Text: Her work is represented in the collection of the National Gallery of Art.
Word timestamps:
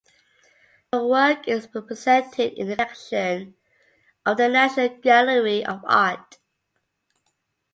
Her 0.91 1.05
work 1.05 1.47
is 1.47 1.69
represented 1.75 2.53
in 2.53 2.69
the 2.69 2.75
collection 2.75 3.53
of 4.25 4.37
the 4.37 4.49
National 4.49 4.89
Gallery 4.97 5.63
of 5.63 5.81
Art. 5.85 6.39